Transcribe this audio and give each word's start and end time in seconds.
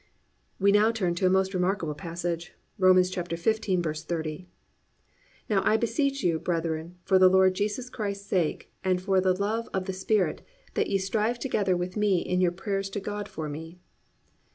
(4) 0.57 0.63
We 0.65 0.71
now 0.71 0.91
turn 0.91 1.13
to 1.13 1.27
a 1.27 1.29
most 1.29 1.53
remarkable 1.53 1.93
passage—Rom. 1.93 2.97
15:30. 2.97 4.47
+"Now 5.47 5.61
I 5.63 5.77
beseech 5.77 6.23
you, 6.23 6.39
brethren, 6.39 6.95
for 7.03 7.19
the 7.19 7.29
Lord 7.29 7.53
Jesus 7.53 7.87
Christ's 7.87 8.25
sake, 8.25 8.71
and 8.83 8.99
for 8.99 9.21
the 9.21 9.33
love 9.39 9.69
of 9.75 9.85
the 9.85 9.93
Spirit, 9.93 10.41
that 10.73 10.89
ye 10.89 10.97
strive 10.97 11.37
together 11.37 11.77
with 11.77 11.95
me 11.95 12.17
in 12.17 12.41
your 12.41 12.51
prayers 12.51 12.89
to 12.89 12.99
God 12.99 13.29
for 13.29 13.47
me." 13.47 13.79